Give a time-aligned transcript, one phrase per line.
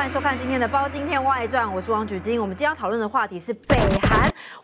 [0.00, 2.40] 欢迎收看今天的《包今天外传》，我是王菊晶。
[2.40, 3.99] 我们今天要讨论的话题是北。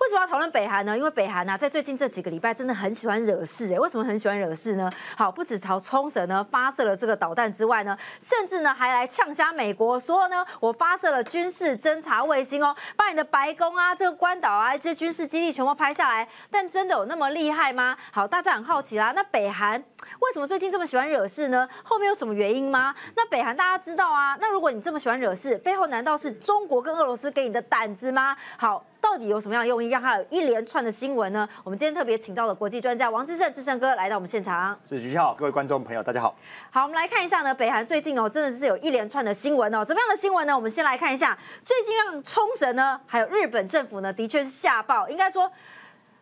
[0.06, 0.96] 为什么要讨论北韩呢？
[0.96, 3.74] 因为北韩呢，在最近这几个礼拜真的很喜欢惹事。
[3.74, 4.88] 哎，为什么很喜欢惹事呢？
[5.16, 16.28] 好，不止朝冲绳呢发射了这个导弹之外呢，甚至呢还来呛瞎美国，说呢我发射了军事侦察卫星哦，把你的白宫啊、这个关岛啊这些军事基地全部拍下来。
[16.52, 17.96] 但真的有那么厉害吗？
[18.12, 19.12] 好，大家很好奇啦。
[19.12, 19.82] 那北韩
[20.20, 21.68] 为什么最近这么喜欢惹事呢？
[21.82, 22.94] 后面有什么原因吗？
[23.16, 24.38] 那北韩大家知道啊。
[24.40, 28.36] 那如果你这么喜欢惹事，背后难道是中国跟俄罗斯给你的胆子吗？
[28.56, 31.48] 好，到底有什么样的用意，让他有一连串的新闻呢？
[31.62, 34.76] 我们今天特别请到了国际专家王志胜志胜哥来到我们现场。
[34.84, 36.34] 是徐浩，各位观众朋友，大家好。
[36.72, 39.84] 好，我们来看一下呢，北韩最近哦，真的是有一连串的新闻哦。
[39.84, 40.56] 怎么样的新闻呢？
[40.56, 45.48] 我们先来看一下，最近让冲绳呢，还有日本政府呢，的确是吓爆，应该说。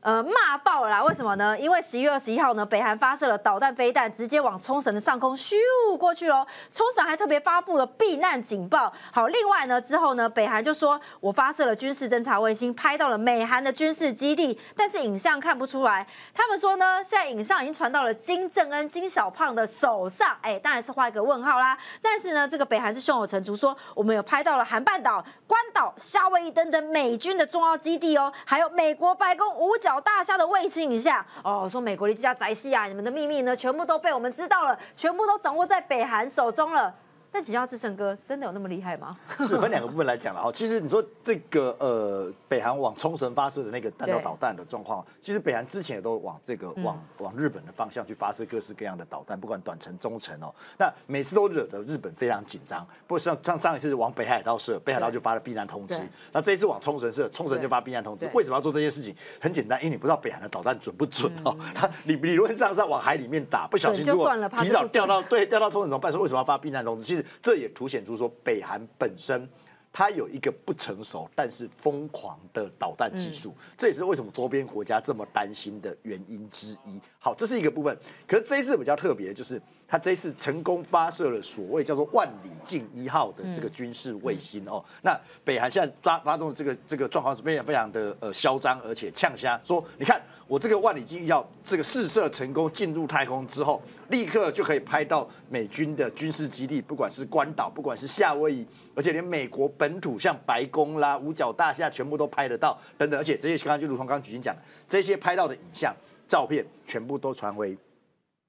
[0.04, 1.02] 呃，骂爆了啦！
[1.02, 1.58] 为什么呢？
[1.58, 5.54] 因为十一月二十一号呢，北韩发射了导弹飞弹，直接往冲绳的上空咻
[5.96, 6.46] 过去喽。
[6.70, 8.92] 冲绳还特别发布了避难警报。
[9.10, 16.06] 好，另外呢，之后呢，北韩就说我发射了军事侦察卫星，拍到了美韩的军事基地，但是影像看不出来。
[16.34, 21.78] 他们说呢，现在影像已经传到了金正恩、金小胖的手上，哎，当然是画一个问号啦。
[22.02, 29.93] 但是呢，这个北韩是胸有成竹，说我们有拍到了韩半岛、关岛、夏威夷等等美军的重要基地哦，还有美国白宫五角。
[30.00, 36.94] 大虾的卫星一下哦，说美国的这家宅系啊，你们的秘密呢，全部都被我们知道了，全部都掌握在北韩手中了。
[37.34, 39.18] 但请教志胜哥，真的有那么厉害吗？
[39.40, 40.52] 是分两个部分来讲了哈。
[40.52, 50.54] 其实你说这个呃，北韩往冲绳发射的那个弹道导弹的状况，其实北韩之前也都往这个往往日本的方向去发射各式各样的导弹，不管短程、中程哦。
[50.78, 52.86] 那每次都惹得日本非常紧张。
[53.08, 55.98] 不过像像上一次往北海道射，北海道就发了避难通知。
[56.30, 58.30] 那这一次往冲绳射，冲绳就发避难通知。
[58.32, 59.12] 为什么要做这件事情？
[59.40, 61.56] 很简单，因为你不知道北韩的导弹准不准哦。
[61.74, 66.12] 它理理论上是要往海里面打，不小心如果提早掉到对掉到冲绳怎么办？
[66.12, 67.04] 说为什么要发避难通知？
[67.04, 67.23] 其实。
[67.42, 69.48] 这也凸显出说，北韩本身
[69.92, 76.98] 它有一个不成熟但是疯狂的导弹技术，这也是为什么周边国家这么担心的原因之一。
[77.18, 77.96] 好，这是一个部分。
[78.26, 84.84] 可是这一次比较特别，就是他这一次成功发射了所谓叫做“万里镜一号”的这个军事卫星哦。
[85.02, 90.20] 那北韩现在抓发动这个这个状况是非常非常的呃嚣张，而且呛瞎说，你看。
[90.46, 104.54] 我这个万里镜要这个试射成功进入太空之后，立刻就可以拍到美军的军事基地，不管是关岛，不管是夏威夷，而且连美国本土像白宫啦、五角大厦全部都拍得到等等，而且这些刚刚就如同刚刚举行讲，
[104.86, 105.96] 这些拍到的影像、
[106.28, 107.74] 照片全部都传回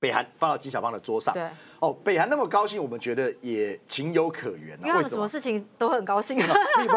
[0.06, 1.34] 北韩，放到金小芳的桌上。
[1.86, 4.98] 哦，北韩那么高兴，我们觉得也情有可原啊。
[4.98, 6.36] 为什么事情都很高兴？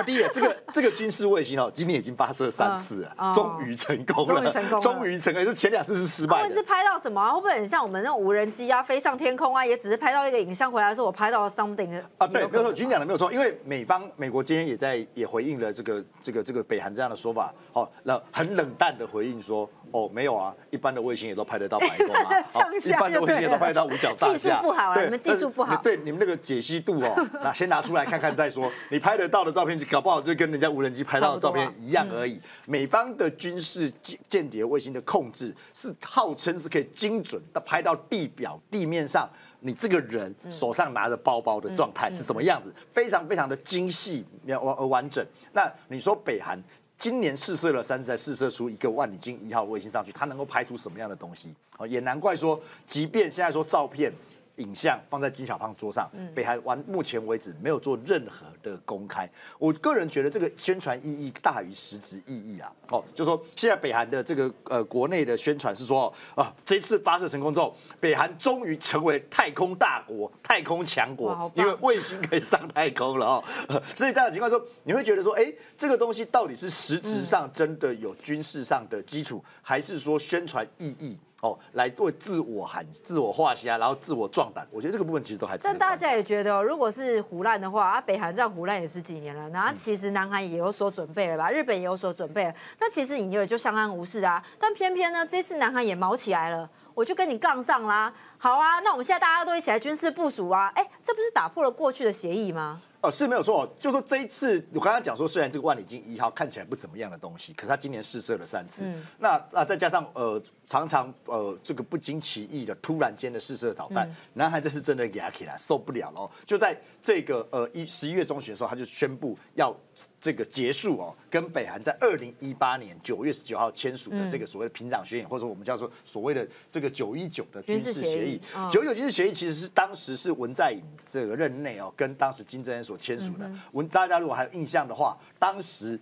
[0.06, 5.44] 第一，这个这个军事卫星哦，今天已经发射三次了，终于成功了，终于成功，终于成功。
[5.44, 6.42] 是前两次是失败。
[6.42, 7.34] 会是拍到什么？
[7.34, 12.26] 会不会很像我们那种无人机啊，飞上天空啊，也只是拍到一个影像回来，说我拍到了 something 啊？
[12.26, 13.30] 对，没有错，军讲的没有错。
[13.30, 22.30] 因为美方美国今天也在也回应了这个这个这个北韩这样的说法，哦，那很冷淡的回应说，哦，没有啊，一般的卫星也都拍得到白宫啊，
[22.84, 24.62] 一般的卫星也都拍得到五角大厦。
[24.78, 25.82] 技术不好啊，你们技术不好。
[25.82, 28.70] 对你们那个解析度哦， 那先拿出来看看再说。
[28.90, 32.40] 你拍得到的照片，搞不好就跟人家无人机拍到的照片一样而已。
[32.66, 39.28] 美方的军事间间谍卫星的控制是号称是可以精准的拍到地表地面上，
[39.60, 45.24] 你这个人手上拿着包包的状态是什么样子，非常非常的精细完而完整。
[45.52, 46.62] 那你说北韩
[46.96, 51.54] 今年试射了三次，才试射出一个万里镜一号卫星上去，它能够拍出什么样的东西？
[51.78, 54.12] 哦，也难怪说，即便现在说照片。
[54.58, 59.28] 影像放在金小胖桌上，北韩完目前为止没有做任何的公开。
[59.58, 62.72] 我个人觉得这个宣传意义大于实质意义啊。
[62.90, 73.44] 哦，就说现在北韩的这个呃国内的宣传是说啊，这次发射成功之后，北韩终于成为太空大国、太空强国，因为卫星可以上太空了哦。
[73.94, 81.18] 所以这样的情况说，你会觉得说，哎，这个东西到底是实质上真的有军事上的基础，还是说宣传意义？
[81.40, 84.66] 哦，来做自我喊、自我画虾，然后自我壮胆。
[84.72, 85.56] 我觉得这个部分其实都还。
[85.58, 91.48] 但大家也觉得，如果是胡乱的话，啊，北韩这样胡乱也十几年了，然后其实南韩也有所准备了吧？
[91.48, 94.44] 日本也有所准备了，那其实你也就相安无事啊。
[94.58, 98.12] 但偏偏呢，这次南韩也毛起来了，我就跟你杠上啦。
[98.40, 102.80] 好啊，那我们现在大家都一起来军事部署啊，哎，这不是打破了过去的协议吗？
[103.00, 108.84] 哦，是没有错，就说这一次我刚刚讲说，虽然这个万里金一号看起来不怎么样的东西，可是他今年试射了三次，
[109.18, 119.72] 那那再加上呃常常呃这个不经其意的突然间的试射导弹，南韩这次真的给他起来受不了了，就在这个呃一十一月中旬的时候，他就宣布要
[120.20, 128.27] 这个结束哦，跟北韩在二零一八年九月十九号签署的这个所谓的平壤宣言，或者我们叫做所谓的这个九一九的军事协议，
[128.70, 132.82] 九九军事协议其实是当时是文在寅这个任内哦，跟当时金正恩。
[132.82, 133.50] 所签署的。
[133.72, 135.98] 文大家如果还有印象的话，当时。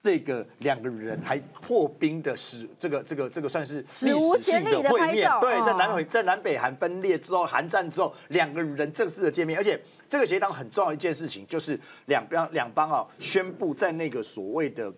[0.00, 5.28] 这个两个人还破冰的史，这个这个这个算是史无前例的会面。
[5.40, 9.58] 对，在南北在南北韩分裂之后，韩战之后，两个人正式的见面。
[9.58, 9.78] 而且
[10.08, 14.90] 这个协议当中很重要一件事情，就是两边两方啊宣布在那个所谓的。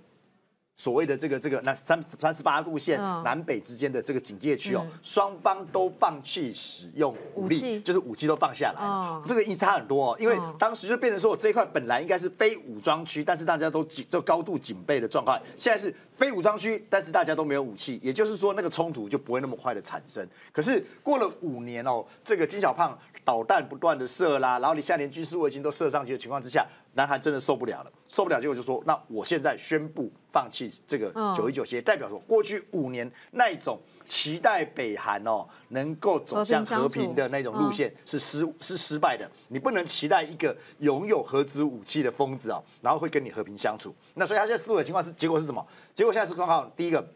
[0.81, 9.23] 所谓的这个这个那三三十八路线南北之间的这个警戒区哦，双方都放弃使用武力，就是武器都放下来了。
[9.27, 20.26] 这个一差很多哦，因为当时就变成说，我这一块本来应该是非武装区，但是大家都警就高度警备的状况，现在是非武装区，但是大家都没有武器，也就是说那个冲突就不会那么快的产生。
[20.50, 26.67] 可是过了五年哦，这个金小胖导弹不断的射啦，然后你现在连军事卫星都射上去的情况之下。
[26.94, 39.31] 南韩真的受不了了，受不了，结果就说：那我现在宣布放弃这个九一九协议，代表说过去五年那一种期待北韩哦能够走向和平的那种路线是失是失败的。
[39.48, 43.94] 你不能期待一个拥有核子武器的疯子哦，然后会跟你和平相处。
[44.14, 45.64] 那所以他现在思维的情况是，结果是什么？
[45.94, 47.06] 结果现在是刚好第一个。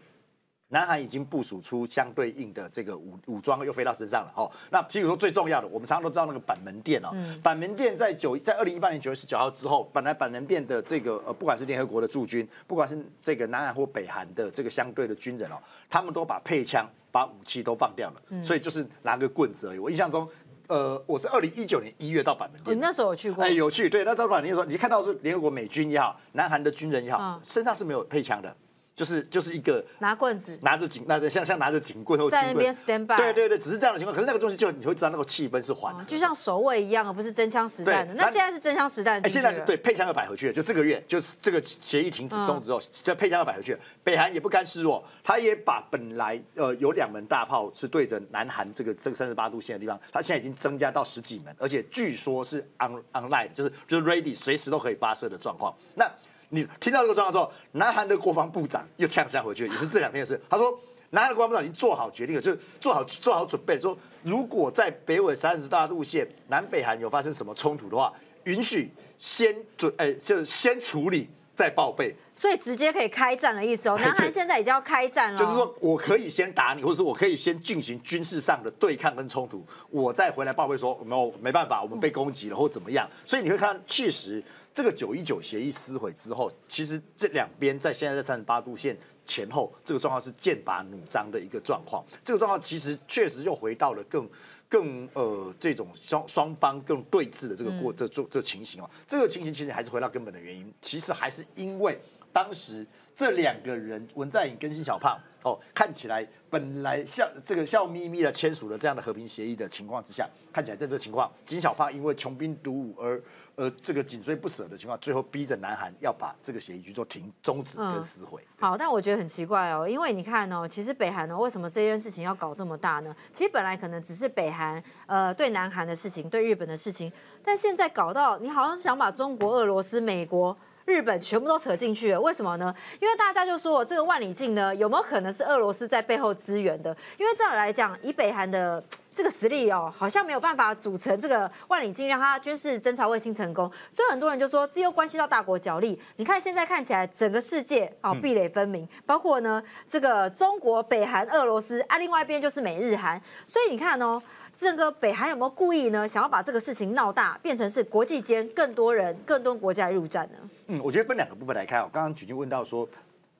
[0.68, 4.50] 南韩已经部署出相对应的这个武武装，又飞到身上了哦。
[4.70, 7.10] 那譬如说最重要的，我们常常都知道那个板门店哦，
[7.42, 15.56] 板门店在九在二零一八年九月十九号之后，本来板门店的这个呃，不管是联合国的驻军，不管是这个南韩或北韩的这个相对的军人哦，
[15.88, 19.78] 他们都把配枪、把武器都放掉了，所以就是拿个棍子而已。
[19.78, 20.28] 我印象中，
[20.66, 23.44] 呃，我是二零一九年一月到板门店，你那时候有去过？
[23.44, 23.88] 哎，有去。
[23.88, 28.56] 对，那到板门店的时候，你看到是联合国美军也好，南韩的军人也好，身上是没有配枪的。
[28.96, 34.14] 就是就是一个拿棍子，拿着警，拿着像像拿着警棍或在那边 stand by，对对对，只是这样的情况。
[34.14, 38.14] 可是那个东西就你会知道那个气氛是缓，就像守卫一样，而不是真枪实弹的。
[38.14, 39.20] 那现在是真枪实弹。
[39.22, 43.76] 哎，现在是对配枪要摆回去了，就这个月就是这个协议停止终止之后，就配枪要摆回去。
[44.04, 55.74] 北韩也不甘示弱，他也把本来呃有两门大炮是对着南韩这个这个三十八度线的地方，他现在已经增加到十几门，而且据说是 on online，就是就是 ready，随时都可以发射的状况。
[55.94, 56.08] 那
[56.50, 60.40] 你听到这个状况之后，南韩的国防部长又呛下回去，也是这两天的事。
[60.48, 60.78] 他说，
[61.10, 68.12] 南韩的国防部长已经做好决定了，就是做好做好准备，说如果在北纬三十大路线南北韩有发生什么冲突的话，
[68.44, 72.14] 允许先准，哎，就是先处理再报备。
[72.36, 73.96] 所以直接可以开战的意思哦。
[73.96, 83.08] 南韩现在已经要开战了，就是说我可以先打你，或者是我可以先进行军事上的对抗跟冲突，我再回来报备说没有没办法，我们被攻击了或怎么样。
[83.24, 84.42] 所以你会看，确实。
[84.74, 92.04] 这个九一九协议撕毁之后，其实这两边在现在在三十八度线前后，这个状况是剑拔弩张的一个状况。
[92.24, 94.28] 这个状况其实确实又回到了更
[94.68, 98.90] 更呃这种双双方更对峙的这个过这这这情形哦。
[99.06, 101.96] 这个情形其实还是回到根本的原因，其实还是因为
[102.32, 102.84] 当时
[103.16, 113.22] 这两个人文在寅跟辛小胖哦，看起来本来笑这个笑眯眯的签署了这样的和平协议的情况之下，看起来在这情况，金小胖因为穷兵黩武而。
[113.56, 118.44] 呃，这个紧追不舍的情况，最后逼着南韩要把这个协议去做停、终止跟撕毁。
[118.58, 123.14] 好，但我觉得很奇怪哦，因为你看哦，其实北韩呢，为什么这件事情要搞这么大呢？
[123.32, 127.12] 其实本来可能只是北韩呃对南韩的事情，对日本的事情，
[127.44, 130.56] 但现在搞到你好像想把中国、俄罗斯、美国。
[130.84, 132.74] 日本全部都扯进去了，为什么呢？
[133.00, 136.94] 因为大家就说这个万里镜呢，有没有可能是俄罗斯在背后支援的？
[137.16, 143.70] 因为这样来讲，以北韩的这个实力哦，好像没有办法组成这个万里镜，让它军事侦察卫星成功。
[143.90, 145.98] 所以很多人就说，这又关系到大国角力。
[146.16, 153.20] 你看现在看起来，整个世界哦壁垒分明，包括呢这个中国、北韩、俄罗斯啊，另外一边就是美日韩。
[153.46, 154.20] 所以你看哦。
[154.54, 156.06] 整个北韩有没有故意呢？
[156.06, 160.38] 想要把这个事情闹大，变成是国际间更多人、更多国家入战呢？
[160.68, 161.90] 嗯，我觉得分两个部分来看哦。
[161.92, 162.88] 刚刚举军问到说，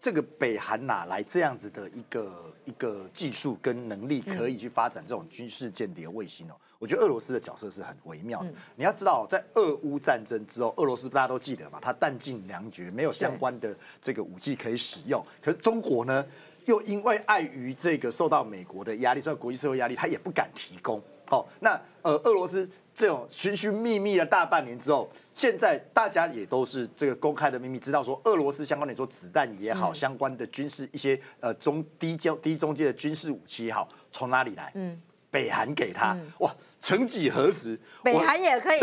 [0.01, 6.55] 这个北韩哪来这样子的一个一个技术跟能力，可以去发展这种军事间谍卫星哦？
[6.81, 8.53] 我觉得俄罗斯的角色是很微妙的。
[8.75, 15.25] 你要知道，在俄乌战争之后，俄罗斯大家都记得嘛，它弹尽粮绝，没有相关的这个武器可以使用。
[15.41, 16.27] 可是中国呢？
[16.67, 21.03] 又因为碍于这个受到美国的压力，受到国际社会压力，他也不敢提供。
[21.29, 34.71] 好，那呃，俄罗斯这种寻寻觅觅了大半年之后，现在大家也都是这个公开的秘密，知道说俄罗斯相关的说子弹也好，相关的军事一些呃中低阶低中阶的军事武器也好，从哪里来？
[34.75, 35.01] 嗯，
[35.35, 36.17] 北韩给他。
[36.39, 38.79] 哇，曾几何时，北韩也可以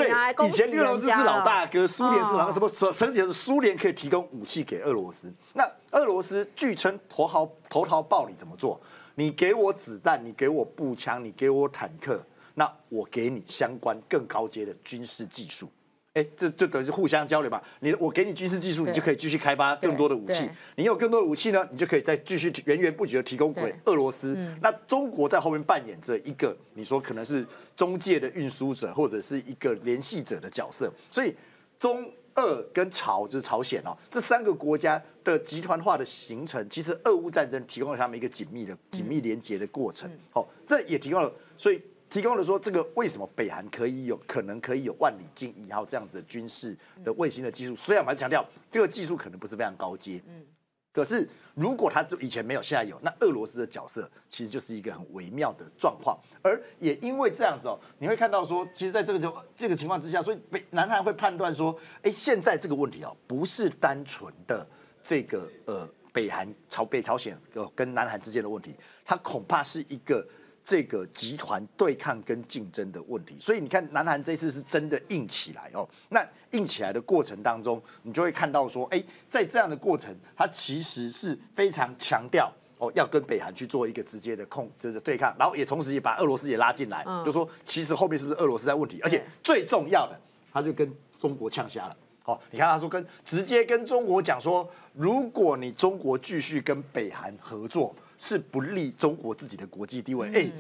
[0.46, 2.68] 以前俄罗斯是老大哥，苏联是老什么？
[2.68, 5.34] 曾几何时，苏联可以提供武器给俄罗斯？
[5.54, 8.78] 那俄罗斯据称投桃投桃报李怎么做？
[9.16, 12.22] 你给我子弹，你给我步枪，你给我坦克，
[12.56, 15.70] 那我给你相关更高阶的军事技术。
[16.14, 17.62] 哎，这这等于是互相交流嘛？
[17.80, 20.50] 你我给你军事技术，你就可以继续开发更多的武器。
[20.76, 24.36] 你有更多的武器呢，你就可以再继续源源不绝的提供给俄罗斯。
[24.62, 30.92] 那中国在后面扮演着一个你说可能是中介的运输者或者是一个联系者的角色。
[31.10, 31.36] 所以
[31.80, 32.12] 中。
[32.36, 40.10] 俄跟朝就是朝鲜哦，这三个国家的集团化的形成，其实俄乌战争提供了他们一个紧密的、紧密连接的过程。
[40.30, 47.74] 好，这也提供了，所以提供了说，这个为什么北韩可以有可能可以有万里镜一号这样子的军事的卫星的技术？
[47.74, 50.46] 虽然我们强调这个技术可能不是非常高阶，嗯。
[50.92, 51.26] 可是，
[51.56, 56.20] 如果他就以前没有，现在有，那俄罗斯的角色其实就是一个很微妙的状况。
[56.42, 64.68] 而也因为这样子哦，你会看到说，其实在这个就这个情况之下，所以北南韩会判断说，哎，现在这个问题哦，不是单纯的
[65.02, 68.76] 这个呃北韩朝北朝鲜呃跟南韩之间的问题，
[69.06, 70.28] 它恐怕是一个。
[70.64, 75.88] 这个集团对抗跟竞争的问题，所以你看，南韩这次是真的硬起来哦。
[76.10, 89.00] 那硬起来的过程当中，你就会看到说，哎，在这样的过程，它其实是非常强调哦，要跟北韩去做一个直接的控，就是对抗，然后也同时也把俄罗斯也拉进来，就说其实后面是不是俄罗斯在问题？
[89.02, 90.18] 而且最重要的，
[90.54, 90.90] 他就跟
[91.20, 91.98] 中国呛瞎了。
[92.26, 97.94] 哦，你看他说跟直接跟中国讲说，如果你中国继续跟北韩合作。
[98.22, 100.30] 是不利中国自己的国际地位。
[100.32, 100.52] 哎，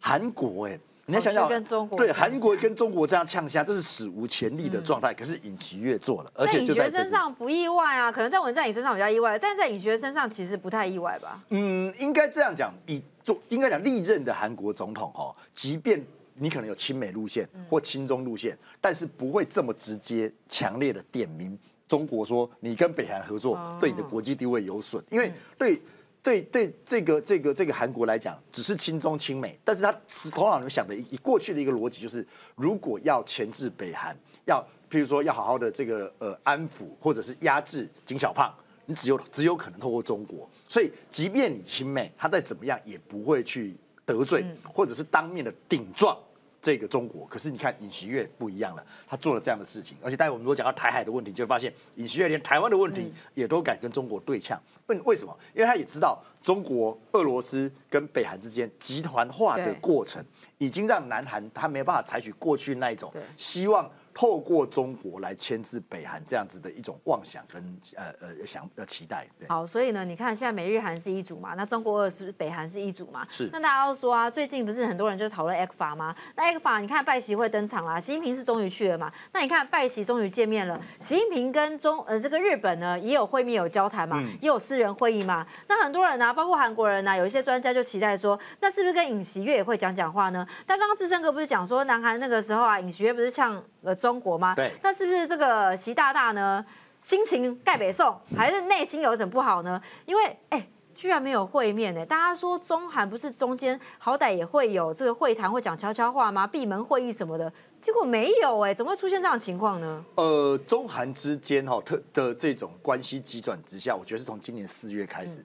[0.00, 1.48] 韩国哎，你要想想，
[1.96, 5.14] 对韩国跟中国这样呛下，这是史无前例的状态。
[5.14, 11.40] 可是尹锡悦做了，而且尹学身上不意外啊，可能在文在寅身上比较意外，但在尹学身上其实不太意外吧？
[11.50, 16.04] 嗯，应该这样讲，以做应该讲历任的韩国总统哦，即便
[16.34, 21.56] 你可能有亲美路线或亲中路线，但是不会这么直接、强烈的点名
[21.86, 25.80] 中国说你跟北韩合作对你的国际地位有损，因为对。
[26.24, 29.92] 对对，这个这个这个韩国来讲，只是亲中亲美，但是他
[30.32, 32.26] 头脑里面想的以过去的一个逻辑就是，
[32.56, 34.16] 如果要钳制北韩，
[34.46, 38.50] 要譬如说要好好的这个呃安抚或者是压制金小胖，
[38.86, 43.76] 你只有只有可能透过中国，所以即便你亲美，他再怎么样也不会去
[44.06, 46.16] 得罪或者是当面的顶撞。
[46.64, 54.58] 这个中国，可是你看尹锡悦不一样了，他做了这样的事情，而且待会我们如果讲到台海的问题，就会发现尹锡悦连台湾的问题也都敢跟中国对呛。
[54.86, 55.38] 问为什么？
[55.54, 60.24] 因为他也知道中国、俄罗斯跟北韩之间集团化的过程，
[60.56, 63.90] 已经让南韩他没办法采取过去那一种希望。
[64.14, 67.60] 透过中国来牵制北韩这样子的一种妄想跟
[67.96, 69.48] 呃呃想呃期待，对。
[69.48, 73.26] 好，所以呢，你看现在美日韩是一组嘛，那中国二是北韩是一组嘛？
[73.28, 73.48] 是。
[73.52, 76.14] 那大家都说啊，最近不是很多人就讨论 X 法吗？
[76.36, 79.12] 那 X 法你看拜习会登场啦，习近平是终于去了嘛？
[79.32, 85.44] 那你看拜习终于见面了，习近平跟中呃这个日本呢也有会面有交谈嘛，也有私人会议嘛？
[85.66, 90.46] 那很多人呢，包括韩国人呢，有一些专家就期待说，那是不是跟尹锡悦也会讲讲话呢？
[90.64, 93.60] 但刚刚志胜哥不是讲说，南韩那个时候啊，尹锡悦不是呛。
[93.84, 94.54] 呃，中国吗？
[94.54, 96.64] 对，那是不是这个习大大呢？
[97.00, 99.78] 心情盖北宋，还是内心有点不好呢？
[100.06, 102.06] 因为哎，居然没有会面呢。
[102.06, 106.46] 大家说中韩不是中间好歹也会有这个会谈，会讲悄悄话吗？
[106.46, 110.02] 闭门会议什么的，结果没有哎，怎么会出现这样的情况呢？
[110.14, 115.44] 呃，中韩之间哈特的这种关系急转直下，我觉得是从今年四月开始。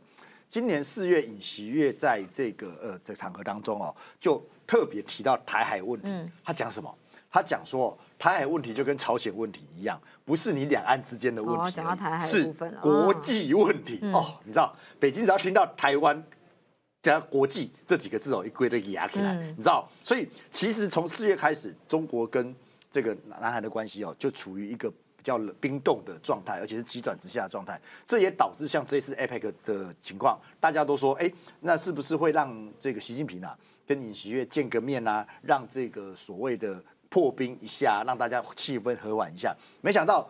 [0.49, 6.09] 今年四月，尹锡悦在这个呃这场合当中哦，就特别提到台海问题。
[6.41, 6.95] 他讲什么？
[7.29, 7.97] 他讲说。
[8.19, 11.81] 台海问题就跟朝鲜问题一样，不是你两岸之间的问题，
[12.21, 14.37] 是国际问题哦。
[14.43, 16.21] 你知道，北京只要听到台湾
[17.01, 19.89] 加国际这几个字哦，一归的压起来，你知道。
[20.03, 22.53] 所以其实从四月开始，中国跟
[22.91, 27.79] 这个南韩的关系哦，就处于一个比较冰冻的状态，而且是急转直下的状态。
[28.05, 33.57] 这也导致像这次 APEC 的情况，大家都说，哎，那是不是会让这个习近平啊
[33.87, 36.83] 跟尹锡悦见个面啊，让这个所谓的。
[37.09, 39.55] 破冰一下，让大家气氛和缓一下。
[39.81, 40.29] 没想到，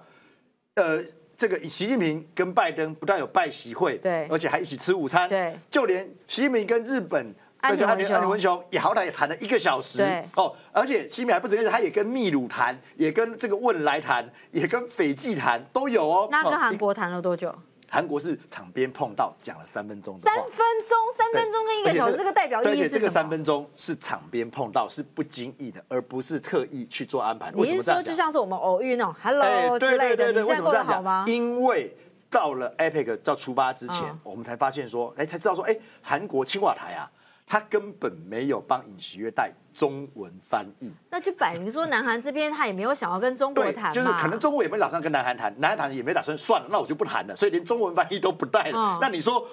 [0.75, 1.03] 呃，
[1.37, 10.01] 这个习近平跟拜登不但有拜习会，对，而且还一起吃午餐，对，就连习近平跟日本这个安田安田文雄也好歹也谈了一个小时，
[10.35, 16.27] 哦，而且习近平还不止，他也跟秘鲁谈，也跟这个汶莱谈，也跟斐济谈，都有哦。
[16.31, 17.53] 那跟韩国谈了多久？
[17.89, 20.45] 韩国是场边碰到讲了三分钟，三分
[20.87, 27.51] 钟，三分钟跟一个小时，这个代表意义是而且这个三分钟是场边碰到，是不经意的，而不是特意去做安排。
[27.53, 30.31] 你是说就像是我们偶遇那种 “hello” 之类的？
[30.45, 31.25] 为什么这样讲？
[31.25, 31.95] 因为
[32.29, 37.09] 到了 APEC 到出发之前，我们才发现说，哎，才知道说，哎，韩国青瓦台啊。
[37.49, 48.99] 他根本没有帮尹锡悦带中文翻译，那就摆明说南韩这边他也没有想要跟中国谈，就是可能中国也没打算跟南韩谈，南韩谈也没打算算了，那我就不谈了，所以连中文翻译都不带了。
[49.01, 49.43] 那你说？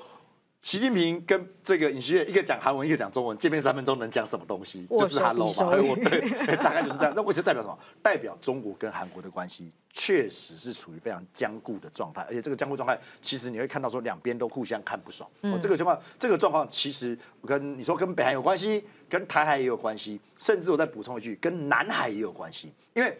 [0.66, 4.84] 习近平跟这个尹锡悦一个讲韩文，一个讲中文，见面三分钟能讲什么东西？
[4.90, 7.12] 就是 hello 嘛，我 对，大概就是这样。
[7.14, 7.78] 那为什么代表什么？
[8.02, 15.30] 代表中国跟韩国的关系确实是处于非常僵固的状态，而且这个僵固状态，其实你会看到说两边都互相看不爽。
[15.42, 23.16] 哦，这个情况，这个状况其实跟你说跟北韩有关系，跟台海也有关系，甚至我再补充一句，跟南海也有关系，因为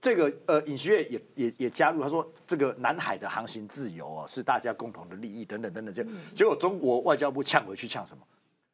[0.00, 5.92] 这个呃，尹学也也也加入，他说这个南海的航行自由啊，是大家共同的利益等等等等。
[5.92, 6.04] 结
[6.34, 8.22] 结果中国外交部呛回去呛什么？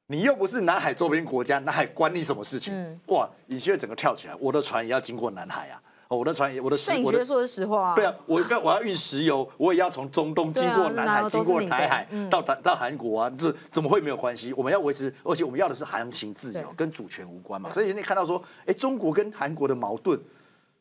[0.06, 3.00] 你又不是南海周边国家，南海关你什么事情？
[3.08, 5.82] 哇，尹学整个跳起来，我的船也要经过南海啊！
[6.06, 7.96] 哦，我的船也，我的石，我的说的是实话。
[7.96, 14.52] 对啊，我要我要运石油，我也要从中东经过南海，经过台海到到到韩国啊，这怎么会没有关系？
[14.52, 17.68] 我们要维持，而且我们要的是航行自由，跟主权无关嘛。
[17.72, 20.16] 所以你看到说，哎，中国跟韩国的矛盾。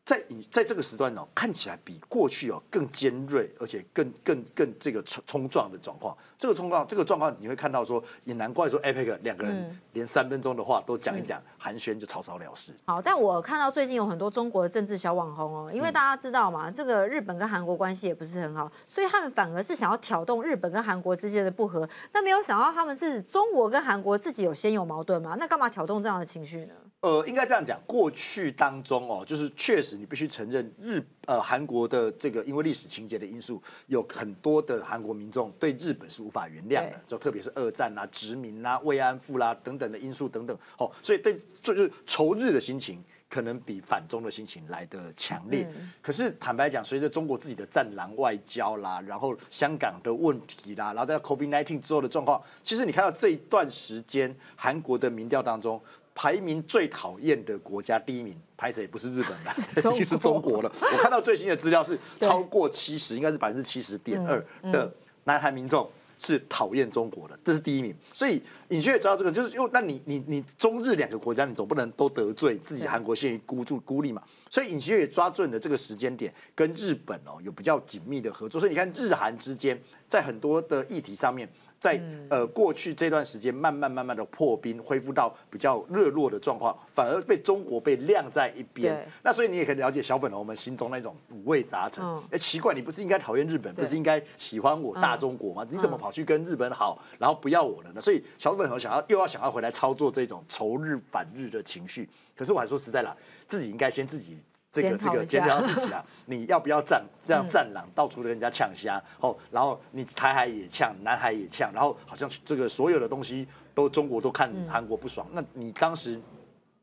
[0.05, 6.15] 在你在这个时段哦，看起来比过去哦更尖锐，而且更更更这个冲冲撞的状况。
[6.37, 12.71] 这个冲撞，这个状况你会看到说，也难怪说 APEC 两个人连三分钟的话都讲一讲，寒暄就草草了事。
[12.85, 21.89] 好，但我看到最近有很多中国的政治小网红哦，因为大家知道嘛，这个日本跟韩国关系也不是很好，所以他们反而是想要挑动日本跟韩国之间的不和。
[22.11, 25.35] 但没有想到他们是中国跟韩国自己有先有矛盾嘛？
[25.39, 26.73] 那干嘛挑动这样的情绪呢？
[27.05, 45.71] 呃，应该这样讲，过去当中哦，就是确实你必须承认日呃韩国的这个因为历史情节的因素，有很多的韩国民众对日本是无法原谅的，就特别是二战啦、殖民啦、慰安妇啦等等的因素等等，哦，所以对就是仇日的心情可能比反中的心情来的强烈。
[46.01, 55.79] 可是坦白讲，随着中国自己的战狼外交啦，然后香港的问题啦，然后在 COVID-19 之后的状况，其实你看到这一段时间韩国的民调当中。
[56.15, 59.51] 排名最讨厌的国家第一名，排谁不是日本的，
[59.91, 60.71] 其实中国了。
[60.79, 64.91] 我看到最新的资料是超过七十，应该是百分之七十点二的
[65.25, 67.93] 南韩民众是讨厌中国的，这是第一名。
[68.13, 74.23] 所以尹学也知道这个，就是又那你你你中日两个国家，你总不能都得罪自己韩国陷于孤注孤立嘛。
[74.49, 78.57] 所以尹学也抓准了这个时间点，跟日本哦有比较紧密的合作。
[78.57, 81.49] 所以你看日韩之间在很多的议题上面。
[81.85, 89.07] 在呃过去这段时间，慢慢慢慢的破冰，恢复到比较热络的状况，反而被中国被晾在一边。
[89.21, 92.03] 那所以你也可以了解小粉红们心中那种五味杂陈。
[92.31, 95.67] 哎，奇怪，你不是应该讨厌日本，不是应该喜欢我大中国吗？
[95.69, 98.01] 你怎么跑去跟日本好，然后不要我了呢？
[98.01, 102.09] 所以小粉红想要又要想要回来操作这种仇日反日的情绪。
[102.35, 103.15] 可是我还说实在了，
[103.47, 104.39] 自己应该先自己。
[104.81, 115.25] 这个这个检讨自己啊， 你要不要战这样战狼到处跟人家呛虾哦，然后你台海也呛，南海也呛，然后好像这个所有的东西都中国都看韩国不爽。
[115.31, 116.19] 那你当时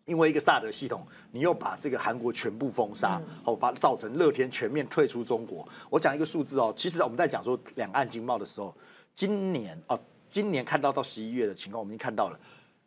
[0.07, 5.69] 因为一个萨德系统，你又把这个韩国全部封杀，哦，把造成乐天全面退出中国。
[5.91, 8.75] 我讲一个数字哦，其实我们在讲说两岸经贸的时候，
[9.15, 10.01] 今年哦，
[10.31, 12.41] 今年看到到十一月的情况，我们已经看到了，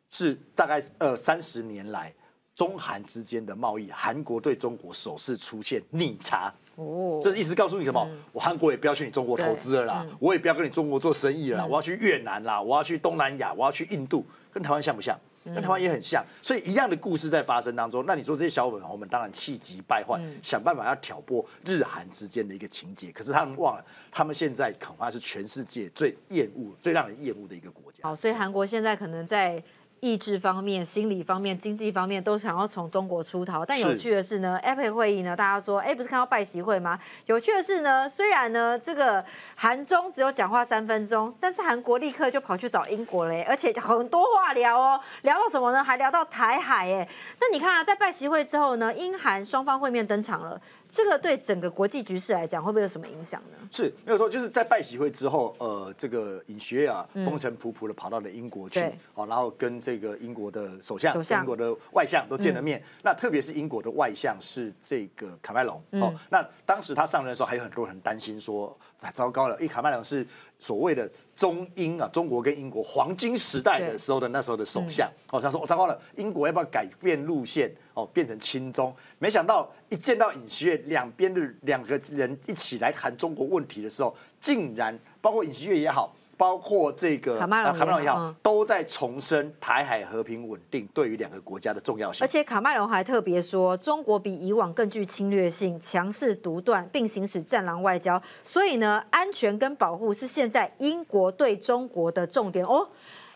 [0.10, 2.12] 是大概呃三十年来。
[2.56, 8.10] 中韩之间的贸易，韩国对中国首次出现逆差，哦，这是意思告诉你什么？
[8.32, 15.20] 我韩国也不要去你中国投资了啦，我也不要跟你中国做生意了，我要去越南啦，我要去东南亚，我要去印度，跟台湾像不像？
[15.54, 18.04] 跟台湾也很像，所以一样的故事在发生当中。
[18.08, 28.00] 那你说这些小粉红们当然气急败坏，想办法要挑拨日韩之间的一个情节，可是他们忘了，他们现在恐怕是全世界最厌恶、最让人厌恶的一个国家。
[28.02, 29.62] 好，所以韩国现在可能在。
[30.01, 36.99] 意志方面、心理方面、经济方面都想要从中国出逃，但有趣的是呢，APEC 会议呢，大家说，哎，不是看到拜习会吗？
[37.25, 39.23] 有趣的是呢，虽然呢，这个
[39.55, 45.84] 韩中只有讲话三分钟，但是韩国立刻就跑去找英国嘞，而且很多话聊哦，聊到什么呢？
[45.84, 47.08] 还聊到台海哎。
[47.39, 50.62] 那你看啊，在拜习会之后呢，英韩双方会面登场了。
[50.88, 53.67] 这个对整个国际局势来讲，会不会有什么影响呢？
[53.71, 58.79] 是没有错，就是在拜习会之后，呃，这个尹学啊，风尘仆仆的跑到了英国去，
[59.13, 62.82] 好，然后跟这个英国的首相、英国的外相都见了面。
[63.04, 70.26] 那特别是英国的外相是这个卡麦隆，哦，那当时他上任的时候，还有很多人担心说，太糟糕了，因为卡麦隆是。
[70.58, 78.95] 所谓的中英啊，中国跟英国黄金时代的时候的那时候的首相，哦，他说我糟糕了，英国要不要改变路线，哦，变成亲中？
[79.19, 86.15] 没想到一见到尹锡悦，两边的两个人一起来谈中国问题的时候，竟然包括尹锡悦也好。
[86.38, 92.24] 包括这个卡麦隆也好，都在重申台海和平稳定对于两个国家的重要性。
[92.24, 98.21] 而且卡麦隆还特别说，中国比以往更具侵略性，强势独断，并行使战狼外交。
[98.43, 102.88] 所以呢，安全跟保护是现在英国对中国的重点哦。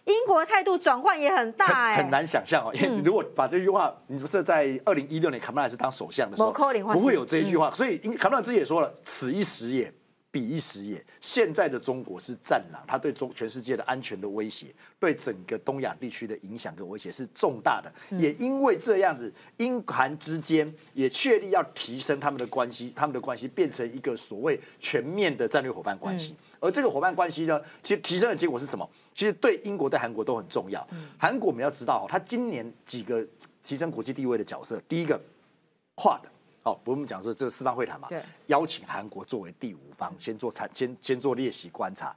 [0.05, 2.71] 英国态度转换也很大哎，很难想象哦。
[2.73, 7.69] 因为如果把这句话，你不是在二零一六年卡麦隆是当首相的时候，不会有这一句话。
[7.71, 9.93] 所以卡麦隆自己也说了，此一时也。
[10.31, 14.67] 比一时也，现在的中国是战狼，它对中全世界的安全的威胁，
[14.99, 17.91] 对整个东亚地区的影响跟威胁是重大的。
[18.17, 26.35] 也因为这样子，英韩之间也确立要提升他们的关系，他们的关系变成一个所谓全面的战略伙伴关系。
[26.59, 28.87] 而这个伙伴关系呢，其实提升的结果是什么？
[29.15, 30.87] 其实对英国、对韩国都很重要。
[31.17, 33.25] 韩国我们要知道，它今年几个
[33.63, 35.19] 提升国际地位的角色，第一个
[35.95, 36.29] 跨的。
[36.69, 42.15] 哦，我们讲说这个四方会谈嘛，对，邀请韩国作为第五方，先做参，先先做列席观察。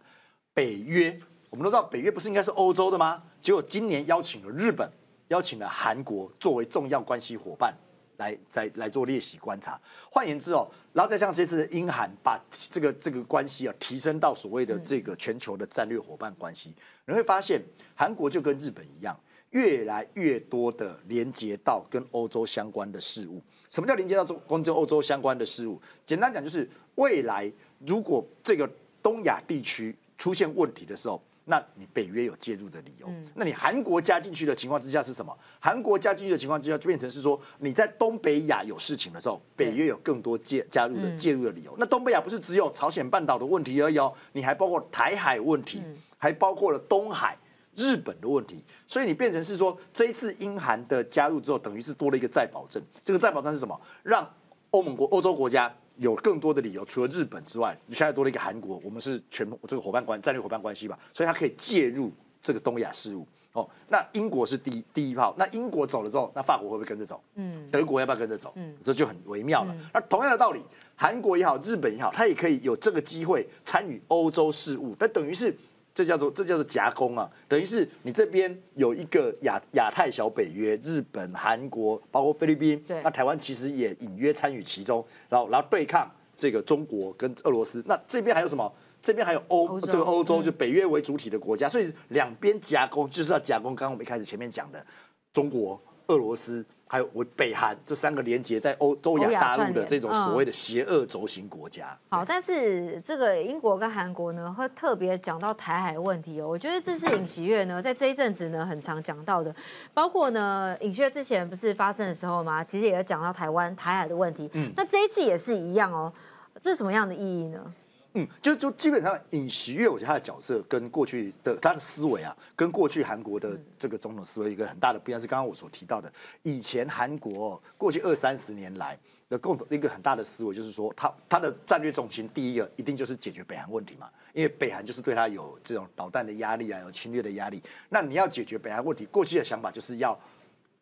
[0.53, 3.23] 北约，我们都知道北约不是应该是欧洲的吗？
[3.41, 4.87] 结果今年邀请了日本，
[5.29, 7.75] 邀请了韩国作为重要关系伙伴
[8.19, 9.81] 来来来做列席观察。
[10.11, 12.39] 换言之哦，然后再像这次的英韩把
[12.71, 16.75] 这个这个关系啊提升到所谓的这个全球的战略伙伴关系，
[17.07, 17.63] 你会发现
[17.95, 19.19] 韩国就跟日本一样，
[19.51, 23.41] 越来越多的连接到跟欧洲相关的事物。
[23.73, 25.81] 什么叫连接到中跟欧洲相关的事物？
[26.05, 27.51] 简单讲就是未来
[27.87, 28.69] 如果这个
[29.03, 33.11] 东亚地区出现问题的时候，那你北约有介入的理由。
[33.35, 35.35] 那你韩国加进去的情况之下是什么？
[35.59, 41.75] 韩国加进去的情况之下，就变成是说你在东北亚有事情的时候，北约有更多介加入的介入的理由。
[41.79, 45.83] 那东北亚不是只有朝鲜半岛的问题而已哦，你还包括台海问题，
[46.19, 47.39] 还包括了东海。
[47.75, 52.83] 日本的问题，所以你变成是说，这一次英韩的加入之后，等于是多了一个再保证。
[53.03, 53.81] 这个再保证是什么？
[54.03, 54.29] 让
[54.71, 63.27] 欧盟国、欧洲国家有更多的理由，除了日本之外，你现在多了一个韩国，我们是全这个伙伴关战略伙伴关系吧，所以它可以介入这个东亚事务。
[63.55, 67.23] 哦，那英国是第一第一炮，那英国走了之后，那法国会不会跟着走？
[67.35, 68.53] 嗯，德国要不要跟着走？
[68.57, 69.77] 嗯，这就很微妙了。
[69.93, 70.63] 那同样的道理，
[70.97, 75.57] 韩国也好，日本也好，它也可以有这个机会参与欧洲事务，那等于是。
[75.95, 87.83] 这叫做这叫做夹攻啊，等于是你这边有一个亚亚太小北约，日本、韩国，包括菲律宾，那台湾其实也隐约参与其中，然后然后对抗这个中国跟俄罗斯。
[87.87, 88.73] 那这边还有什么？
[89.03, 93.75] 这边还有欧这个欧洲就北约为主体的国家，所以两边夹攻就是要夹攻。
[93.75, 94.87] 刚刚我们一开始前面讲的
[95.33, 96.65] 中国、俄罗斯。
[96.93, 101.97] 还有我北韩这三个连接在欧洲亚大陆的这种所谓的邪恶轴心国家。
[102.11, 106.47] 好，但是这个英国跟韩国呢，会特别讲到台海问题哦。
[106.47, 109.57] 我觉得这是尹锡悦呢，在这一阵子呢，很常讲到的。
[109.95, 112.63] 包括呢，尹锡悦之前不是发生的时候吗？
[112.63, 114.51] 其实也讲到台湾台海的问题。
[114.53, 116.13] 嗯，那这一次也是一样哦。
[116.61, 117.73] 这是什么样的意义呢？
[118.15, 128.99] 嗯，就就基本上尹锡悦，我觉得他的角色跟过去的他的思维啊，跟过去韩国的这个总统思维一个很大的不一样，是刚刚我所提到的，以前韩国过去二三十年来
[129.31, 140.19] 的共同一个很大的思维，就是说他他的战略重心第一个一定就是解决北韩问题嘛，因为北韩就是对他有这种导弹的压力啊，有侵略的压力，那你要解决北韩问题，过去的想法就是要。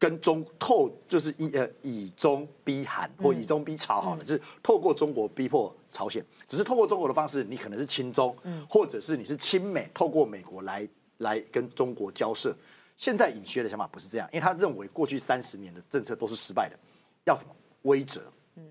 [0.01, 8.37] 跟中透就是以呃以中逼韩或以中逼朝好了，就是透过中国逼迫朝鲜，只是透过中国的方式，你可能是亲中，
[8.69, 12.57] 或者是你是亲美，透过美国来来跟中国交涉。
[12.97, 16.79] 现在尹学的想法不是这样，因为他认为过去三十年的政策都是失败的，
[17.25, 18.21] 要什么威则？
[18.57, 18.65] 嗯，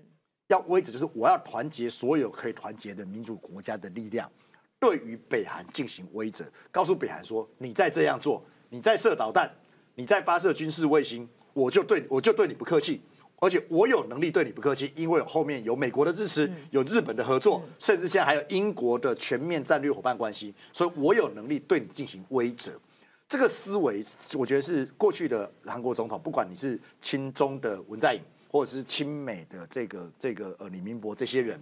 [0.48, 4.30] 要威则就是我要团结所有可以团结的民主国家的力量，
[4.78, 9.50] 对于北韩进行威则，告诉北韩说，你再这样做，你再射导弹。
[9.96, 13.02] 你再发射军事卫星，我就对我就对你不客气，
[13.40, 22.72] 而且我有能力对你不客气，因为后面有美国的支持，有日本的合作，甚至现在还有英国的全面战略伙伴关系，所以我有能力对你进行威责。
[23.26, 31.58] 这个思维，我觉得是过去的韩国总统，不管你是亲中的文在寅，或者是亲美的这个这个呃李明博这些人。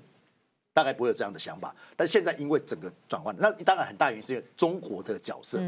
[0.78, 5.58] 大概不会有这样的想法，但现在因为整个转换，那当然很大原因是因为中国的角色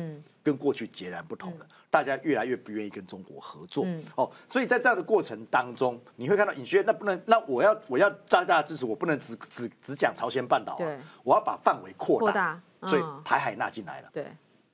[0.41, 3.85] 跟过去截然不同了，大家越来越不愿意跟中国合作。
[4.15, 14.25] 哦，所以在这样的过程当中，你会看到尹学那不能，那我要我要大家支持，我不能只只只讲朝鲜半岛啊，我要把范围扩大，所以台海纳进来了，对，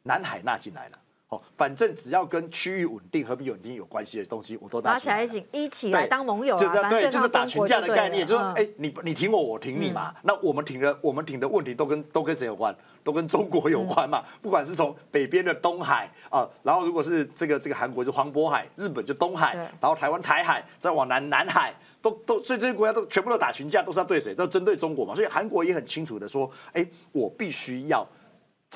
[0.02, 0.98] 南海纳进来了。
[1.28, 10.14] 哦，反正只要跟区域稳定、和平稳定有关系的东西，我都拿起来一起一起来当盟友，就这样对，就是打群架的概念，就是哎，你你挺我，我挺你嘛。
[10.22, 12.72] 那我们挺的，我们挺的问题都跟都跟谁有关？
[13.02, 14.22] 都跟中国有关嘛。
[14.40, 24.32] 不管是从北边的东海啊，然后如果是这个这个韩国是黄渤海，日本就东海，然后台湾台海，再往南南海，都都所以这些国家都全部都打群架，都是要对谁？
[24.32, 25.12] 都针对中国嘛。
[25.12, 28.06] 所以韩国也很清楚的说，哎，我必须要。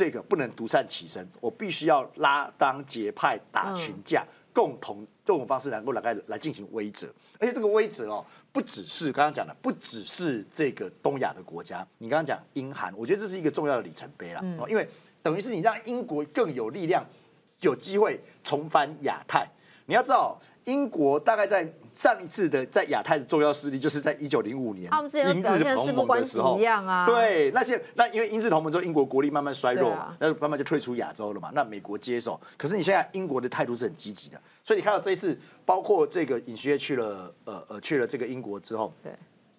[0.00, 7.06] 这个不能独善其身，我必须要拉当结派打群架，共同这种方式能够来来进行威慑。
[7.38, 11.86] 而且这个威慑哦，不只是刚刚讲的，不只是这个东亚的国家。
[11.98, 14.88] 你刚刚讲英韩，我觉得这是一个重要的里程碑了，因为
[15.22, 17.04] 等于是你让英国更有力量，
[17.60, 19.46] 有机会重返亚太。
[19.84, 20.40] 你要知道。
[20.70, 24.88] 英国大概在上一次的在亚太的重要势力，就是在一九零五年
[25.34, 26.56] 英日同盟的时候，
[27.06, 31.50] 对那些那因为英日同盟之后，英国国力慢慢衰弱嘛，那慢慢就退出亚洲了嘛。
[31.52, 39.12] 那美国接手，可是你现在英国的态度是很积极的，所以你看到这一次，包括这个尹锡悦去了呃呃去了这个英国之后，对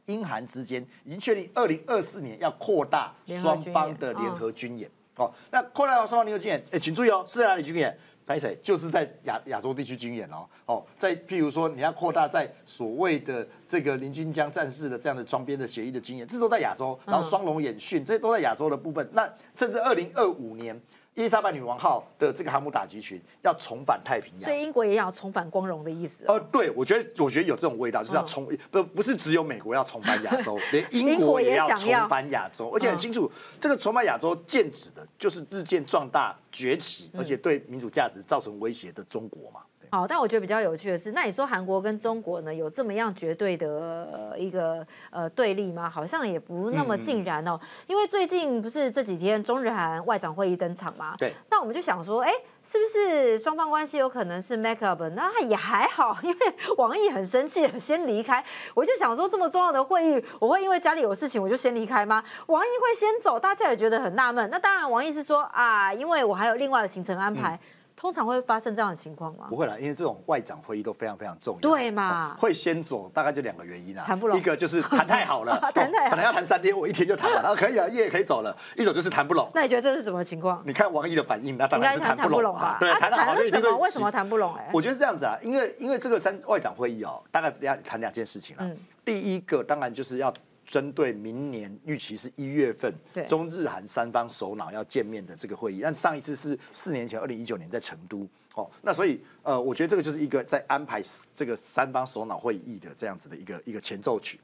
[0.05, 4.89] 英韩之间已经确定二零二四年要扩大双方的联合军演。
[5.17, 7.95] 哦，那扩大双方联合军演，哎，请注意哦，是在哪里军演？
[8.31, 8.57] 拍谁？
[8.63, 19.05] 就是在亚亚洲地区军演哦，哦，在譬如说你要扩大在所谓的这个林军江战士的这样的双边的协议的军演，这都在亚洲，然后双龙演训，这些都在亚洲的部分。
[19.11, 20.79] 那甚至二零二五年。
[21.13, 26.23] 伊丽莎白女王号的这个航母打击群要重返太平洋，所以英国也要重返光荣的意思。
[26.25, 39.59] 哦，对，我觉得，我觉得有这种味道，就是要重不不是只有美国要重返亚洲， 连英国也要重返亚洲，而且很清楚，这个重返亚洲剑指的就是日渐壮大崛起，而且对民主价值造成威胁的中国嘛。
[39.93, 45.89] 好，但我觉得比较有趣的是，那你说韩国跟中国呢有这么样绝对的一个呃对立吗？
[45.89, 47.59] 好像也不那么尽然哦。
[47.87, 51.13] 因为最近不是这几天中日韩外长会议登场吗？
[51.17, 51.33] 对。
[51.49, 52.31] 那我们就想说，哎，
[52.63, 55.03] 是不是双方关系有可能是 make up？
[55.09, 56.37] 那也还好，因为
[56.77, 58.41] 王毅很生气，先离开。
[58.73, 62.23] 我就想说，这么重要的会议，我会因为家里有事情我就先离开吗？
[62.47, 64.49] 王毅会先走，大家也觉得很纳闷。
[64.49, 67.59] 那当然，王毅是说啊，因为我还有另外的行程安排。
[68.01, 69.45] 通常会发生这样的情况吗？
[69.47, 71.61] 不会啦，因为这种外长会议都非常非常重要。
[71.61, 72.35] 对嘛？
[72.39, 74.03] 会先走，大概就两个原因啊。
[74.07, 74.35] 谈不拢。
[74.35, 78.57] 一个就是谈太好了， 谈太好，本来要谈三天，我一天就谈完了，可以了，夜也可以走了。
[78.75, 79.47] 一种就是谈不拢。
[79.53, 80.63] 那你觉得这是什么情况？
[80.65, 82.77] 你看王毅的反应，那当然是谈不拢吧？
[82.79, 84.51] 对，谈得好就一定为什么谈不拢？
[84.55, 88.67] 哎，我觉得是这样子啊，因为因为这个三外长会议哦，大概要谈两件事情了。
[89.05, 90.33] 第一个当然就是要。
[90.71, 92.95] 针对明年预期是一月份，
[93.27, 101.03] 中日韩三方首脑要见面的这个会议，但上一次是四年前，二零一九年在成都，哦，那所以呃，我觉得这个就是一个在安排
[101.35, 104.39] 这个三方首脑会议的这样子的一个一个前奏曲。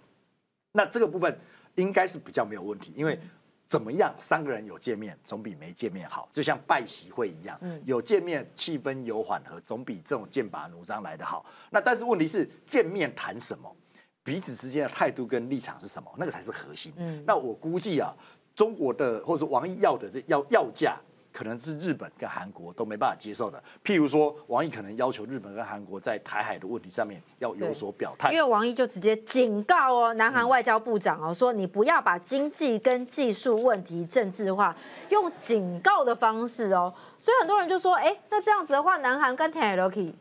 [0.73, 1.39] 那这个部分
[1.75, 3.17] 应该是比较没有问题，因为
[3.65, 11.45] 怎么样，三个人有见面总比没见面好，就像拜席会一样，有见面气氛有缓和，总比这种剑拔弩张来的好。
[11.69, 13.73] 那但是问题是见面谈什么？
[14.27, 16.11] 彼此之间的态度跟立场是什么？
[16.17, 16.91] 那个才是核心。
[16.97, 18.13] 嗯，那我估计啊，
[18.53, 20.97] 中国的或者王毅要的这要要价，
[21.31, 23.63] 可能是日本跟韩国都没办法接受的。
[23.85, 28.29] 譬如说，王毅可能要求日本跟韩国在台海的问题上面要有所表态。
[28.33, 34.75] 因为王毅就直接警告哦，南韩外交部长哦，说你不要把经济跟技术问题政治化，
[35.07, 36.93] 用警告的方式哦。
[37.17, 40.13] 所以很多人就说，哎，那这样子的话，南韩跟台海可以。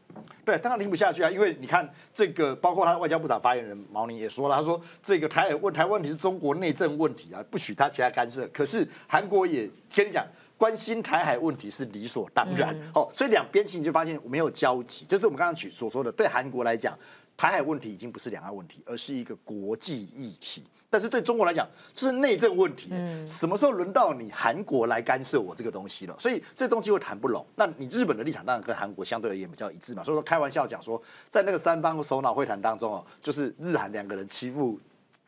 [0.46, 8.46] 对，当然听不下去啊，因为你看这个，包括他的外交部长发言人毛宁也说了，他说这个台海问台湾问题是中国内政问题啊，不许他其他干涉。
[8.52, 10.24] 可是韩国也跟你讲，
[10.56, 16.96] 关心台海问题是理所当然哦，所以两边其实你就发现没有交集，就是我们刚刚举所说的，对韩国来讲，
[17.36, 20.62] 台海问题已经不是两岸问题，而是一个国际议题。
[20.88, 22.88] 但是对中国来讲，这是内政问题。
[22.92, 26.16] 嗯，什么时候轮到你韩国来干涉我这个东西了？
[26.18, 27.44] 所以这东西会谈不拢。
[27.56, 30.04] 那你日本的立场当然跟韩国相对而言比较一致嘛。
[30.04, 34.78] 所以说开玩笑讲说，在那个三方首脑会谈当中哦，就是日韩两个人欺负。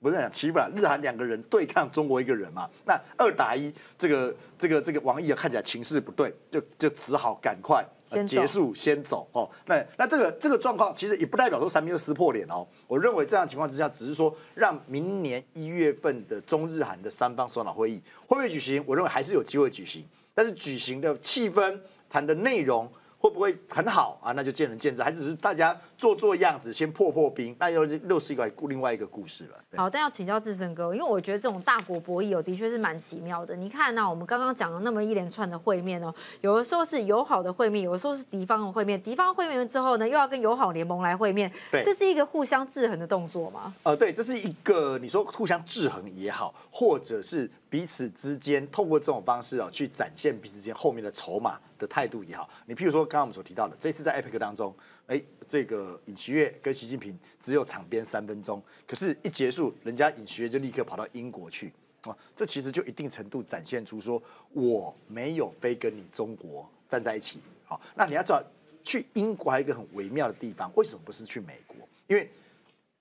[0.00, 2.68] 不是讲欺负了，日韩两个人对抗中国一个人嘛？
[2.84, 7.84] 那二打一，这个这个这个王毅看起来情势不对，就就只好赶快
[8.26, 9.50] 结束先走哦。
[9.66, 12.66] 那那这个这个状况其实也不代表说三边就撕破脸哦。
[12.86, 18.82] 我认为这样情况之下，只是说让明年一月份的中日韩的三方首脑会议会不会举行？
[18.86, 22.88] 我认为还是有机会举行，但是举行的气氛、谈的内容。
[23.20, 24.30] 会不会很好啊？
[24.30, 29.58] 那就见仁见智，还只是大家做做样子，先破破冰，那又又是一个另外一个故事了。
[29.76, 33.56] 好，但要请教志胜哥，因为我觉得这种大国博弈哦，的确是蛮奇妙的。
[33.56, 43.74] 你看呢，我们刚刚讲了那么一连串的会面哦，有的时候是友好的会面，有的时候是敌方的会面，敌方会面之后呢，又要跟友好联盟来会面，这是一个互相制衡的动作吗？
[43.82, 51.58] 呃，对，这是一个你说互相制衡也好，或者是彼此之间透过这种方式哦，去展现彼此之间后面的筹码。
[51.78, 54.74] 的态度也好，你譬如说刚刚我们所提到的，这次在 APEC 当中，
[55.08, 68.42] 哎，这个尹锡悦跟习近平只有场边三分钟，可是一结束，人家尹锡悦就立刻跑到英国去，啊，这其实就一定程度展现出说我没有非跟你中国站在一起，好，那你要知道
[68.84, 71.76] 去英国还有一个很微妙的地方，为什么不是去美国？
[72.06, 72.30] 因为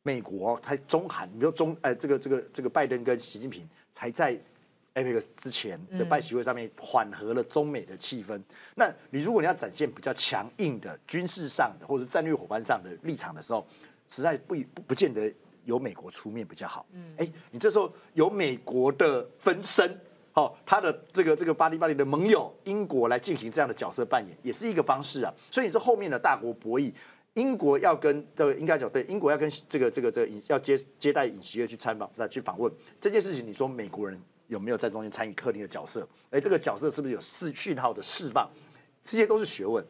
[0.02, 4.40] 美国它中韩，比如中，哎，这个这个这个拜登跟习近平才在。
[4.98, 8.42] APEC 之前的拜习会上面缓和了中美的气氛。
[8.76, 13.66] 那你如果你要展现比较强硬的军事上的或者战略伙伴上的立场的时候，
[14.10, 15.32] 实在不不不见得
[15.66, 16.84] 由美国出面比较好。
[16.94, 20.00] 嗯，哎，你这时候有美国的分身，
[20.34, 25.32] 哦，他的这个这个巴黎巴黎的盟友英国来进行这样的角色扮演，也是一个方式啊。
[25.52, 26.92] 所以你说后面的大国博弈，
[27.36, 34.20] 英国要跟这个应该讲对，英国要跟这个这个这个要接接待尹锡悦去参访，再去访问这件事情，你说美国人？
[34.48, 36.08] 有没有在中间参与克林的角色？
[36.32, 38.50] 哎，这个角色是不是有释讯号的释放？
[39.04, 39.86] 这些都是学问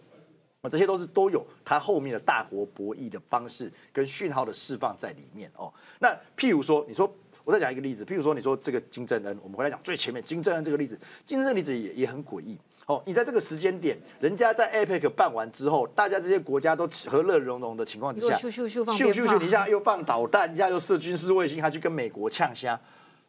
[0.61, 5.73] 啊，这些都是都有它后面的大国博弈的方式跟讯号的释放在里面哦。
[5.99, 7.11] 那譬如说，你说
[7.43, 22.79] 我再讲一个例子，譬如说你说这个金正恩，我们回来讲最前面金正恩这个例子，金正恩例子也也很诡异哦，你在这个时间点，人家在 APEC 办完之后，大家这些国家都和乐融融的情况之下，咻咻咻咻咻，一下又放导弹，一下又射军事卫星，还去跟美国呛虾，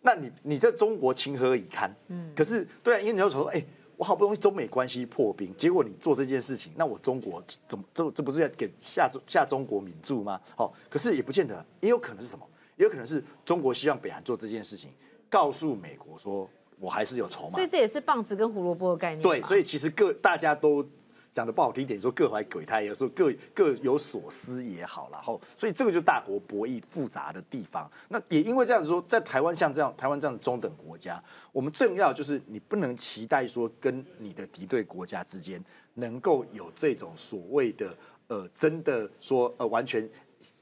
[0.00, 1.94] 那你你在中国情何以堪？
[2.08, 3.64] 嗯，可是对啊，因为你要说，哎、
[3.96, 10.40] 我好不容易中美关系破冰，结果你做这件事情，那我中国怎么这这不是要给下中下中国民注吗？
[10.56, 12.46] 哦，可是也不见得，也有可能是什么？
[12.76, 14.90] 也有可能是中国希望北韩做这件事情，
[15.28, 17.66] 告诉美国说我还是有筹码所以。
[17.66, 19.20] 这也是棒子跟胡萝卜的概念。
[19.20, 20.88] 对，所以其实各大家都
[21.38, 27.88] 讲的不好听一点，说各怀鬼胎，有时候各各有所思也好然后所以这个就是大国博弈复杂的地方。
[28.08, 31.22] 那也因为这样子说，在台湾像这样台湾这样的中等国家，
[31.52, 37.96] 我们重要就是你不能期待说跟你的敌对国家之间能够有这种所谓的
[38.26, 40.10] 呃真的说呃完全。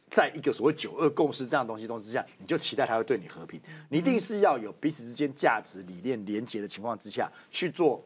[0.08, 8.02] 在一个所谓九二共识这样东西东西之下，你就期待他会对你和平，你一定是要有彼此之间价值理念连结的情况之下去做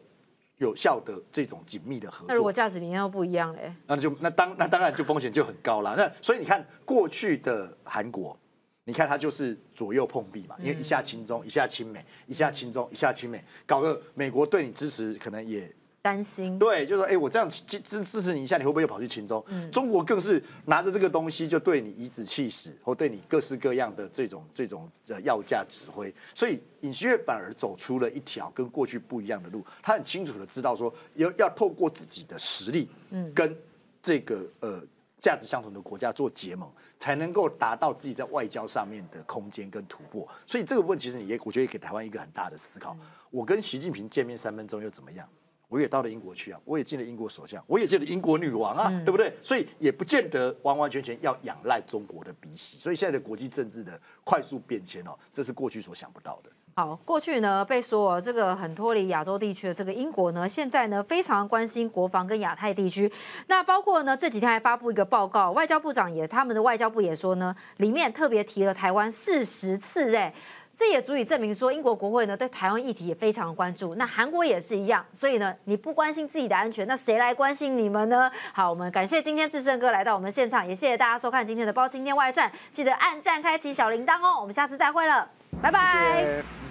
[0.61, 2.51] 有效的这种紧密的合作那如果。
[2.51, 5.95] 价值理念又不一样嘞，那就那当那当然就风险就很高了。
[5.97, 8.37] 那所以你看过去的韩国，
[8.85, 16.59] 你看它就是左右碰壁嘛，因为一下亲中，一下亲美，一下亲中，一下亲美，搞个美国对你支持可能也担心。
[16.59, 19.45] 对，就说哎、我这样支支支持你一下，你会不会又跑去秦州？
[19.73, 26.13] 中国更是拿着这个东西就对你颐指气使，或对你各式各样的这种这种呃要价指挥。
[26.35, 33.57] 所以尹锡悦反而走出了一条跟过去不一样的路，他很清楚的知道说，要要透过自己的实力，嗯，跟
[34.03, 34.83] 这个呃。
[35.23, 36.67] 价值相同的国家做结盟，
[36.99, 40.27] 才能够达到自己在外交上面的空间跟突破。
[40.47, 42.97] 所以这个部分其实你也，我觉得也给台湾一个很大的思考。
[43.31, 45.29] 我跟习近平见面三分钟又怎么样？
[45.71, 49.33] 我也到了英国去啊，我也见了英国首相，我也见了英国女王啊，对不对？
[49.41, 52.77] 所以也不见得完完全全要仰赖中国的鼻息。
[52.79, 56.51] 所以现在的国际政治的快速变迁哦，这是过去所想不到的。
[56.75, 63.11] 好，过去呢被说这个很脱离亚洲地区的这个英国呢，现在呢非常关心国防跟亚太地区。
[63.49, 70.33] 那包括呢这几天还发布一个报告，外交部长也他们的外交部也说呢，里面特别提了台湾四十次，哎，
[70.81, 73.95] 这也足以证明说英国国会呢对台湾议题也非常关注。
[73.97, 78.33] 那韩国也是一样，所以呢你不关心自己的安全，那谁来关心你们呢？
[78.55, 85.29] 好，我们感谢今天志胜哥来到我们现场，也谢谢大家收看今天的包青天外传，记得按赞开启小铃铛哦，我们下次再会了，
[85.61, 86.70] 拜拜。